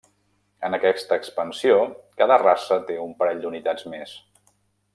En 0.67 0.77
aquesta 0.77 1.17
expansió 1.21 1.75
cada 2.21 2.39
raça 2.45 2.79
té 2.89 2.97
un 3.05 3.13
parell 3.21 3.45
d'unitats 3.45 3.87
més. 3.95 4.17